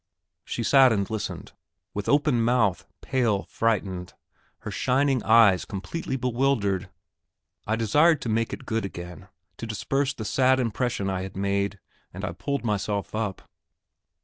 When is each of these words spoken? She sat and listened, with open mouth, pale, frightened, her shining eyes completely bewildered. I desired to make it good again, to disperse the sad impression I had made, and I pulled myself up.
She 0.43 0.63
sat 0.63 0.91
and 0.91 1.07
listened, 1.11 1.51
with 1.93 2.09
open 2.09 2.41
mouth, 2.43 2.87
pale, 3.03 3.43
frightened, 3.43 4.15
her 4.61 4.71
shining 4.71 5.21
eyes 5.21 5.63
completely 5.63 6.15
bewildered. 6.15 6.89
I 7.67 7.75
desired 7.75 8.19
to 8.23 8.27
make 8.29 8.51
it 8.51 8.65
good 8.65 8.83
again, 8.83 9.27
to 9.57 9.67
disperse 9.67 10.11
the 10.15 10.25
sad 10.25 10.59
impression 10.59 11.07
I 11.07 11.21
had 11.21 11.37
made, 11.37 11.77
and 12.11 12.25
I 12.25 12.31
pulled 12.31 12.65
myself 12.65 13.13
up. 13.13 13.47